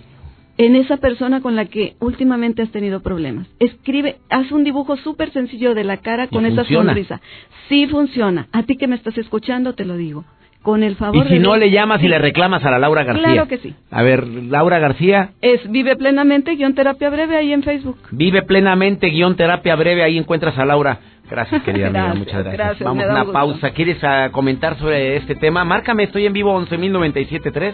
[0.58, 3.48] en esa persona con la que últimamente has tenido problemas.
[3.60, 7.22] Escribe, haz un dibujo súper sencillo de la cara con esa sonrisa.
[7.70, 8.48] Sí funciona.
[8.52, 10.26] A ti que me estás escuchando te lo digo.
[10.62, 13.06] Con el favor Y si de no le llamas y le reclamas a la Laura
[13.06, 13.24] García.
[13.32, 13.74] Claro que sí.
[13.92, 17.98] A ver, Laura García, Es Vive Plenamente, guion terapia breve ahí en Facebook.
[18.12, 21.00] vive plenamente, guion terapia breve, ahí encuentras a Laura.
[21.32, 22.58] Gracias, querida amiga, Gracias, muchas gracias.
[22.58, 23.32] gracias, Vamos a una gusto.
[23.34, 23.70] pausa.
[23.72, 25.64] ¿Quieres ah, comentar sobre este tema?
[25.64, 27.74] Márcame, estoy en vivo 11.097.3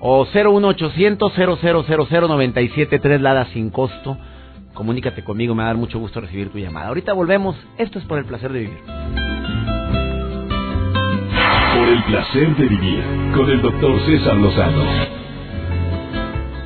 [0.00, 4.16] o 01800 0000973 Lada sin costo.
[4.74, 6.88] Comunícate conmigo, me va a dar mucho gusto recibir tu llamada.
[6.88, 7.56] Ahorita volvemos.
[7.76, 8.78] Esto es por el placer de vivir.
[11.74, 15.20] Por el placer de vivir con el doctor César Lozano.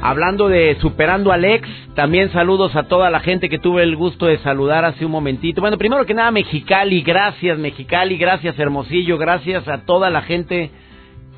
[0.01, 4.27] Hablando de superando al ex, también saludos a toda la gente que tuve el gusto
[4.27, 5.63] de saludar hace un momentito.
[5.63, 10.71] Bueno, primero que nada, Mexicali, gracias Mexicali, gracias Hermosillo, gracias a toda la gente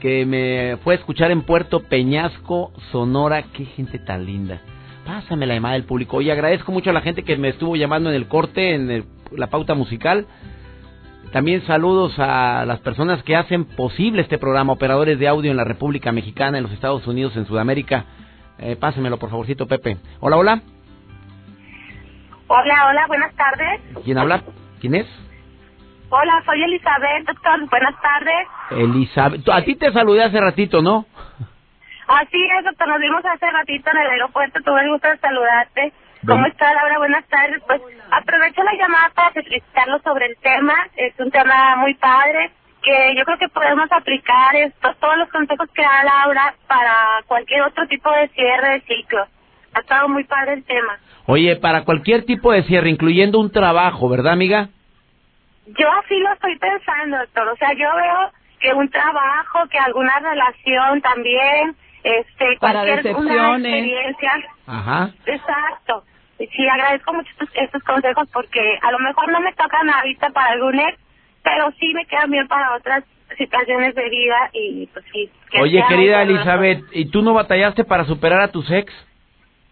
[0.00, 3.44] que me fue a escuchar en Puerto Peñasco, Sonora.
[3.52, 4.60] Qué gente tan linda.
[5.04, 6.16] Pásame la llamada del público.
[6.18, 9.46] Oye, agradezco mucho a la gente que me estuvo llamando en el corte, en la
[9.46, 10.26] pauta musical.
[11.32, 15.64] También saludos a las personas que hacen posible este programa, operadores de audio en la
[15.64, 18.04] República Mexicana, en los Estados Unidos, en Sudamérica.
[18.58, 19.98] Eh, pásemelo, por favorcito, Pepe.
[20.20, 20.62] Hola, hola.
[22.48, 23.80] Hola, hola, buenas tardes.
[24.04, 24.42] ¿Quién habla?
[24.80, 25.06] ¿Quién es?
[26.08, 27.68] Hola, soy Elizabeth, doctor.
[27.68, 28.48] Buenas tardes.
[28.70, 29.48] Elizabeth.
[29.48, 31.04] A ti te saludé hace ratito, ¿no?
[32.06, 32.88] Así es, doctor.
[32.88, 34.60] Nos vimos hace ratito en el aeropuerto.
[34.64, 35.92] Tuve el gusto de saludarte.
[36.26, 36.98] ¿Cómo está, Laura?
[36.98, 37.60] Buenas tardes.
[37.66, 40.74] Pues aprovecho la llamada para felicitarlo sobre el tema.
[40.96, 42.50] Es un tema muy padre
[42.82, 46.94] que yo creo que podemos aplicar esto, todos los consejos que da Laura para
[47.26, 49.26] cualquier otro tipo de cierre de ciclo.
[49.74, 50.98] Ha estado muy padre el tema.
[51.26, 54.68] Oye, para cualquier tipo de cierre, incluyendo un trabajo, ¿verdad, amiga?
[55.66, 57.48] Yo así lo estoy pensando, doctor.
[57.48, 63.56] O sea, yo veo que un trabajo, que alguna relación también, este, para cualquier una
[63.56, 64.32] experiencia.
[64.66, 65.10] Ajá.
[65.26, 66.04] Exacto.
[66.38, 70.78] Sí, agradezco mucho estos, consejos porque a lo mejor no me tocan ahorita para algún
[70.78, 70.98] ex,
[71.42, 73.04] pero sí me quedan bien para otras
[73.36, 75.30] situaciones de vida y pues sí.
[75.60, 78.92] Oye, querida Elizabeth, ¿y tú no batallaste para superar a tus ex?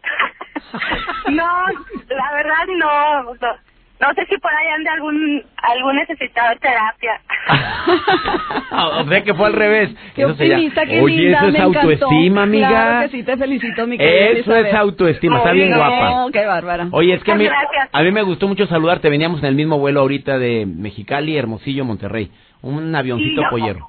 [1.29, 1.67] no,
[2.09, 3.23] la verdad no.
[3.25, 3.74] No
[4.15, 7.21] sé si por ahí ande algún algún necesitado de terapia.
[9.01, 9.95] o sea que fue al revés.
[10.15, 12.69] Qué eso optimista, qué Oye, linda, eso es autoestima, amiga.
[12.69, 16.27] Claro que sí, te felicito, mi querida Eso es autoestima, está bien guapa.
[16.33, 16.89] qué bárbara.
[16.91, 17.47] Oye, es que a mí,
[17.93, 19.09] a mí me gustó mucho saludarte.
[19.09, 22.31] Veníamos en el mismo vuelo ahorita de Mexicali, Hermosillo, Monterrey.
[22.63, 23.89] Un avioncito pollero.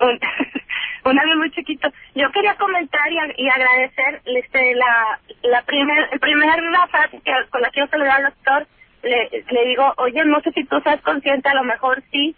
[1.04, 1.88] Un, avión muy chiquito.
[2.14, 6.48] Yo quería comentar y, agradecer este, la, la primer, el primer
[6.90, 8.66] frase que, con la que yo saludé al doctor
[9.04, 12.34] le, le digo, oye, no sé si tú estás consciente, a lo mejor sí,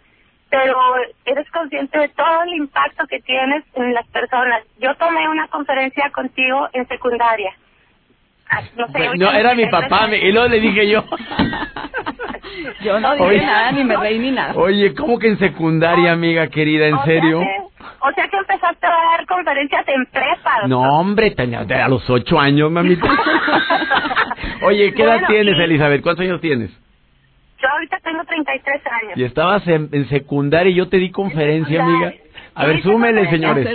[0.51, 0.77] pero
[1.25, 4.63] eres consciente de todo el impacto que tienes en las personas.
[4.79, 7.53] Yo tomé una conferencia contigo en secundaria.
[8.49, 11.05] Ah, no, sé, no era mi papá, y luego le dije yo.
[12.83, 14.55] yo no dije nada, ni me reí ni nada.
[14.55, 16.87] Oye, ¿cómo que en secundaria, amiga querida?
[16.87, 17.41] ¿En serio?
[18.01, 20.67] o sea que empezaste a dar conferencias en prepa.
[20.69, 23.09] No, hombre, tenía, a los ocho años, mamita.
[24.63, 26.03] Oye, ¿qué edad tienes, Elizabeth?
[26.03, 26.71] ¿Cuántos años tienes?
[27.59, 29.17] Yo ahorita tengo 33 años.
[29.17, 32.13] Y estabas en, secundaria y yo te di conferencia, amiga.
[32.55, 33.67] A ver, súmele, señores.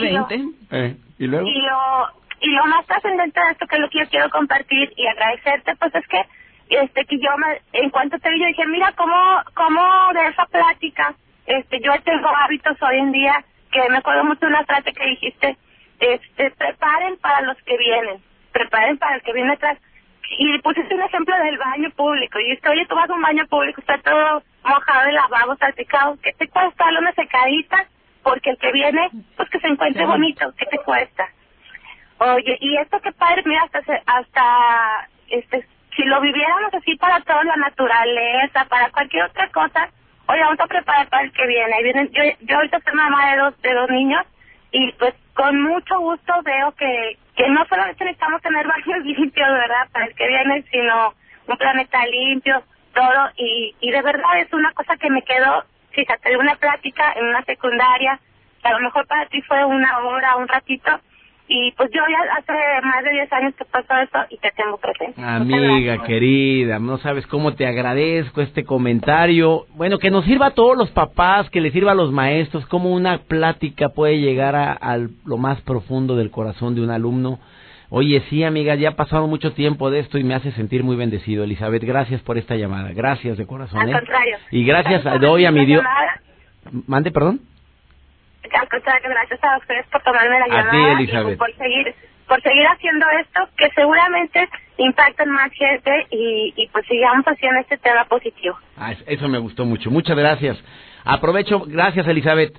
[0.72, 1.48] Eh, ¿Y luego?
[1.48, 4.92] Y lo, y lo más trascendente de esto que es lo que yo quiero compartir
[4.96, 6.22] y agradecerte, pues es que
[6.70, 9.16] este que yo me, en cuanto te vi, yo dije, mira cómo,
[9.54, 9.82] cómo
[10.14, 11.14] de esa plática,
[11.46, 15.06] este yo tengo hábitos hoy en día que me acuerdo mucho de una frase que
[15.06, 15.58] dijiste,
[16.00, 19.78] este, preparen para los que vienen, preparen para el que viene atrás.
[20.38, 22.40] Y pusiste un ejemplo del baño público.
[22.40, 26.18] Y es oye, tú vas a un baño público, está todo mojado el lavabo, salpicado.
[26.22, 27.86] ¿Qué te cuesta darle una secadita?
[28.24, 30.54] Porque el que viene, pues que se encuentre bonito.
[30.58, 31.28] ¿Qué te cuesta?
[32.20, 35.66] Oye, y esto que padre, mira, hasta, hasta este,
[35.96, 39.90] si lo viviéramos así para toda la naturaleza, para cualquier otra cosa,
[40.28, 41.74] oye, vamos a preparar para el que viene.
[41.74, 44.26] Ahí vienen, yo, yo ahorita soy mamá de dos, de dos niños
[44.72, 49.88] y pues con mucho gusto veo que, que no solamente necesitamos tener baños limpios, ¿verdad?
[49.92, 51.14] Para el que viene, sino
[51.48, 52.64] un planeta limpio,
[52.94, 53.30] todo.
[53.38, 57.26] Y, y de verdad es una cosa que me quedó, fíjate, de una plática en
[57.26, 58.20] una secundaria,
[58.62, 61.00] que a lo mejor para ti fue una hora, un ratito,
[61.54, 64.78] y pues yo ya hace más de 10 años que pasó eso y te tengo
[64.78, 65.22] presente.
[65.22, 69.66] Amiga querida, no sabes cómo te agradezco este comentario.
[69.76, 72.94] Bueno, que nos sirva a todos los papás, que le sirva a los maestros, cómo
[72.94, 77.40] una plática puede llegar a, lo más profundo del corazón de un alumno.
[77.90, 80.96] Oye, sí, amiga, ya ha pasado mucho tiempo de esto y me hace sentir muy
[80.96, 81.84] bendecido, Elizabeth.
[81.84, 82.94] Gracias por esta llamada.
[82.94, 83.82] Gracias de corazón.
[83.82, 83.92] Al ¿eh?
[83.92, 84.38] contrario.
[84.52, 85.84] Y gracias doy a mi Dios.
[86.88, 87.51] Mande, perdón
[89.04, 91.96] gracias a ustedes por tomarme la llamada y por seguir,
[92.28, 97.60] por seguir haciendo esto que seguramente impacta en más gente y, y pues sigamos haciendo
[97.62, 98.58] este tema positivo.
[98.78, 99.90] Ah, eso me gustó mucho.
[99.92, 100.58] Muchas gracias.
[101.04, 102.54] Aprovecho, gracias Elizabeth.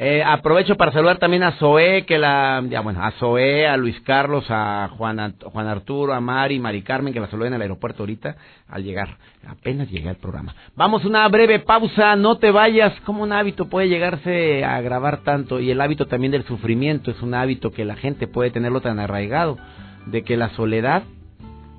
[0.00, 4.90] Eh, aprovecho para saludar también a Zoé, que la, bueno, a a Luis Carlos, a
[4.96, 8.36] Juan, Juan Arturo, a Mari, Mari Carmen, que la saludé en el aeropuerto ahorita
[8.68, 9.16] al llegar.
[9.44, 10.54] Apenas llegué al programa.
[10.76, 12.92] Vamos una breve pausa, no te vayas.
[13.00, 15.58] Como un hábito puede llegarse a grabar tanto?
[15.58, 19.00] Y el hábito también del sufrimiento es un hábito que la gente puede tenerlo tan
[19.00, 19.58] arraigado,
[20.06, 21.02] de que la soledad,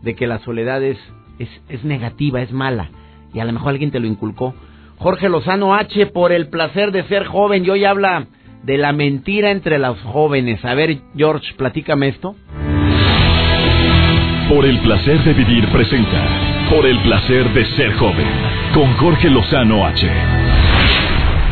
[0.02, 0.98] de que la soledad es,
[1.40, 2.90] es, es negativa, es mala.
[3.34, 4.56] Y a lo mejor alguien te lo inculcó
[5.00, 8.28] Jorge Lozano H por el placer de ser joven y hoy habla
[8.64, 10.64] de la mentira entre los jóvenes.
[10.66, 12.36] A ver, George, platícame esto.
[14.50, 16.68] Por el placer de vivir presenta.
[16.70, 18.28] Por el placer de ser joven.
[18.74, 20.06] Con Jorge Lozano H.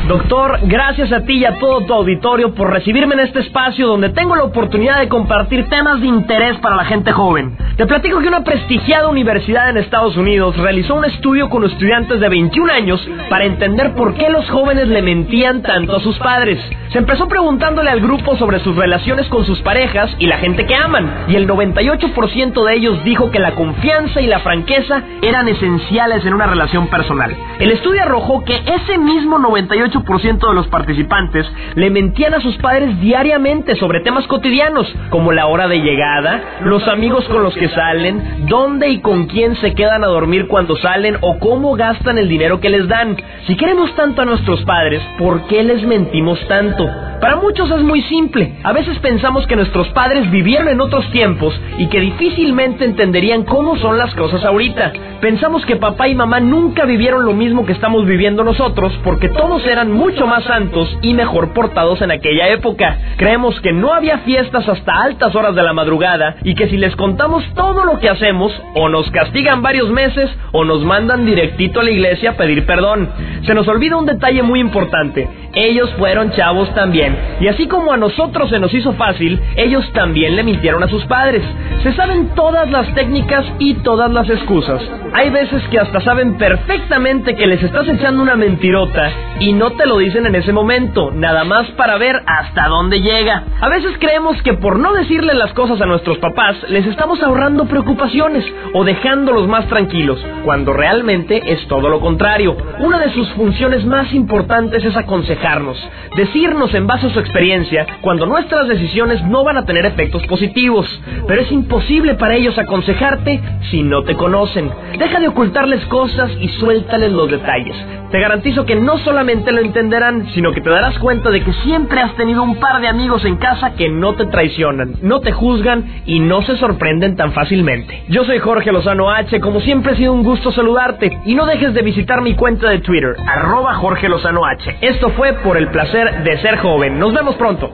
[0.08, 4.08] Doctor, gracias a ti y a todo tu auditorio por recibirme en este espacio donde
[4.12, 7.58] tengo la oportunidad de compartir temas de interés para la gente joven.
[7.76, 12.30] Te platico que una prestigiada universidad en Estados Unidos realizó un estudio con estudiantes de
[12.30, 16.58] 21 años para entender por qué los jóvenes le mentían tanto a sus padres.
[16.92, 20.76] Se empezó preguntándole al grupo sobre sus relaciones con sus parejas y la gente que
[20.76, 26.26] aman, y el 98% de ellos dijo que la confianza y la franqueza eran esenciales
[26.26, 27.36] en una relación personal.
[27.60, 31.46] El estudio arrojó que ese mismo 98 ciento de los participantes
[31.76, 36.88] le mentían a sus padres diariamente sobre temas cotidianos, como la hora de llegada, los
[36.88, 41.18] amigos con los que salen, dónde y con quién se quedan a dormir cuando salen
[41.22, 43.18] o cómo gastan el dinero que les dan.
[43.46, 46.77] Si queremos tanto a nuestros padres, ¿por qué les mentimos tanto?
[46.78, 48.54] santo para muchos es muy simple.
[48.64, 53.76] A veces pensamos que nuestros padres vivieron en otros tiempos y que difícilmente entenderían cómo
[53.78, 54.94] son las cosas ahorita.
[55.20, 59.66] Pensamos que papá y mamá nunca vivieron lo mismo que estamos viviendo nosotros porque todos
[59.66, 63.00] eran mucho más santos y mejor portados en aquella época.
[63.18, 66.96] Creemos que no había fiestas hasta altas horas de la madrugada y que si les
[66.96, 71.84] contamos todo lo que hacemos, o nos castigan varios meses o nos mandan directito a
[71.84, 73.10] la iglesia a pedir perdón.
[73.44, 75.28] Se nos olvida un detalle muy importante.
[75.56, 77.07] Ellos fueron chavos también.
[77.40, 81.06] Y así como a nosotros se nos hizo fácil, ellos también le mintieron a sus
[81.06, 81.44] padres.
[81.84, 84.82] Se saben todas las técnicas y todas las excusas.
[85.14, 89.86] Hay veces que hasta saben perfectamente que les estás echando una mentirota y no te
[89.86, 93.44] lo dicen en ese momento, nada más para ver hasta dónde llega.
[93.62, 97.66] A veces creemos que por no decirle las cosas a nuestros papás, les estamos ahorrando
[97.66, 98.44] preocupaciones
[98.74, 102.58] o dejándolos más tranquilos, cuando realmente es todo lo contrario.
[102.80, 105.78] Una de sus funciones más importantes es aconsejarnos,
[106.16, 110.86] decirnos en base su experiencia cuando nuestras decisiones no van a tener efectos positivos.
[111.28, 114.70] Pero es imposible para ellos aconsejarte si no te conocen.
[114.98, 117.76] Deja de ocultarles cosas y suéltales los detalles.
[118.12, 122.00] Te garantizo que no solamente lo entenderán, sino que te darás cuenta de que siempre
[122.00, 125.84] has tenido un par de amigos en casa que no te traicionan, no te juzgan
[126.06, 128.06] y no se sorprenden tan fácilmente.
[128.08, 131.74] Yo soy Jorge Lozano H, como siempre ha sido un gusto saludarte y no dejes
[131.74, 134.78] de visitar mi cuenta de Twitter, arroba Jorge Lozano H.
[134.80, 136.87] Esto fue por el placer de ser joven.
[136.92, 137.70] Nos vemos pronto.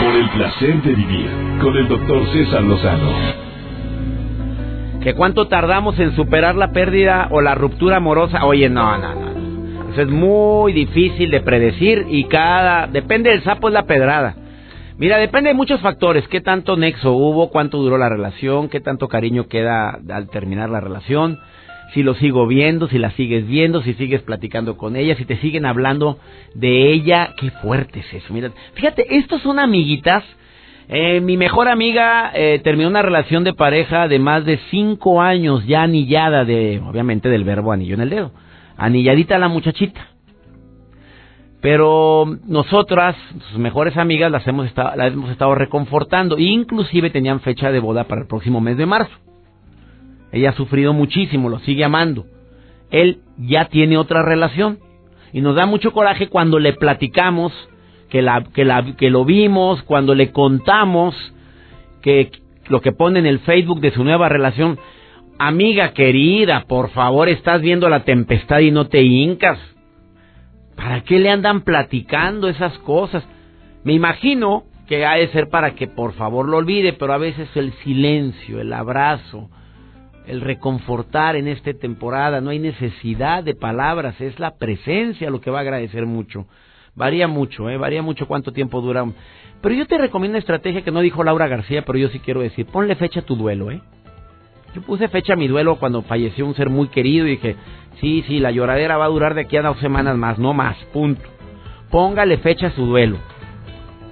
[0.00, 1.30] Por el placer de vivir
[1.60, 3.10] con el doctor César Lozano.
[5.02, 8.44] ¿Que cuánto tardamos en superar la pérdida o la ruptura amorosa?
[8.44, 9.90] Oye, no, no, no.
[9.92, 12.86] Eso es muy difícil de predecir y cada...
[12.86, 14.36] Depende del sapo es la pedrada.
[14.98, 16.26] Mira, depende de muchos factores.
[16.28, 17.50] ¿Qué tanto nexo hubo?
[17.50, 18.68] ¿Cuánto duró la relación?
[18.68, 21.38] ¿Qué tanto cariño queda al terminar la relación?
[21.94, 25.36] Si lo sigo viendo, si la sigues viendo, si sigues platicando con ella, si te
[25.38, 26.18] siguen hablando
[26.54, 27.34] de ella.
[27.38, 28.32] Qué fuerte es eso.
[28.32, 30.24] Mira, fíjate, estos son amiguitas.
[30.88, 35.66] Eh, mi mejor amiga eh, terminó una relación de pareja de más de cinco años,
[35.66, 38.32] ya anillada de, obviamente, del verbo anillo en el dedo
[38.76, 40.08] anilladita la muchachita.
[41.60, 43.14] Pero nosotras,
[43.50, 46.36] sus mejores amigas, las hemos estado, las hemos estado reconfortando.
[46.36, 49.12] Inclusive tenían fecha de boda para el próximo mes de marzo.
[50.32, 52.26] Ella ha sufrido muchísimo, lo sigue amando.
[52.90, 54.78] Él ya tiene otra relación.
[55.32, 57.52] Y nos da mucho coraje cuando le platicamos
[58.08, 61.14] que, la, que, la, que lo vimos, cuando le contamos
[62.02, 62.30] que
[62.68, 64.78] lo que pone en el Facebook de su nueva relación.
[65.38, 69.58] Amiga querida, por favor, estás viendo la tempestad y no te hincas.
[70.76, 73.24] ¿Para qué le andan platicando esas cosas?
[73.84, 77.48] Me imagino que ha de ser para que por favor lo olvide, pero a veces
[77.56, 79.50] el silencio, el abrazo,
[80.26, 85.50] el reconfortar en esta temporada, no hay necesidad de palabras, es la presencia lo que
[85.50, 86.46] va a agradecer mucho.
[86.94, 87.76] Varía mucho, ¿eh?
[87.76, 89.04] varía mucho cuánto tiempo dura.
[89.60, 92.40] Pero yo te recomiendo una estrategia que no dijo Laura García, pero yo sí quiero
[92.40, 93.80] decir, ponle fecha a tu duelo, ¿eh?
[94.74, 97.56] Yo puse fecha a mi duelo cuando falleció un ser muy querido y dije,
[98.00, 100.76] sí, sí, la lloradera va a durar de aquí a dos semanas más, no más,
[100.92, 101.22] punto.
[101.90, 103.18] Póngale fecha a su duelo.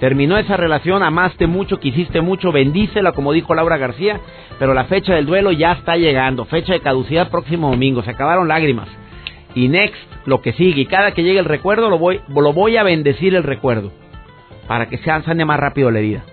[0.01, 4.19] Terminó esa relación, amaste mucho, quisiste mucho, bendícela, como dijo Laura García,
[4.59, 6.47] pero la fecha del duelo ya está llegando.
[6.47, 8.89] Fecha de caducidad próximo domingo, se acabaron lágrimas.
[9.55, 12.79] Y next, lo que sigue, y cada que llegue el recuerdo, lo voy, lo voy
[12.79, 13.93] a bendecir el recuerdo,
[14.67, 16.25] para que se sane más rápido la herida.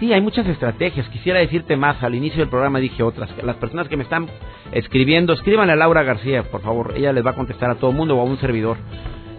[0.00, 1.06] Sí, hay muchas estrategias.
[1.10, 2.02] Quisiera decirte más.
[2.02, 3.30] Al inicio del programa dije otras.
[3.44, 4.28] Las personas que me están
[4.72, 6.94] escribiendo, escríbanle a Laura García, por favor.
[6.96, 8.78] Ella les va a contestar a todo el mundo o a un servidor.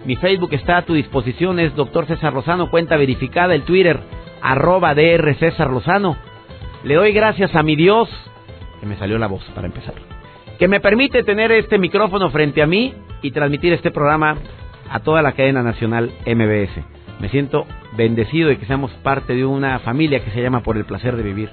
[0.04, 4.00] Mi Facebook está a tu disposición, es Doctor César Lozano, cuenta verificada, el Twitter,
[4.42, 6.16] arroba DR César Lozano.
[6.82, 8.08] Le doy gracias a mi Dios,
[8.80, 9.94] que me salió la voz para empezar,
[10.58, 14.38] que me permite tener este micrófono frente a mí y transmitir este programa
[14.90, 16.82] a toda la cadena nacional MBS.
[17.20, 17.64] Me siento
[17.96, 21.22] bendecido de que seamos parte de una familia que se llama por el placer de
[21.22, 21.48] vivir.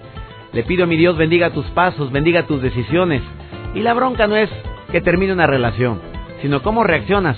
[0.53, 3.21] Le pido a mi Dios bendiga tus pasos, bendiga tus decisiones.
[3.75, 4.49] Y la bronca no es
[4.91, 6.01] que termine una relación,
[6.41, 7.37] sino cómo reaccionas